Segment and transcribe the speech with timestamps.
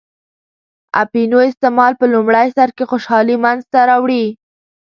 [1.03, 4.25] اپینو استعمال په لومړی سر کې خوشحالي منځته راوړي.